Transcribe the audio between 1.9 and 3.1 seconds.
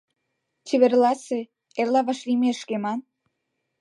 вашлиймешке» ман.